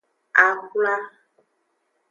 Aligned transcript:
Axwla. 0.45 0.95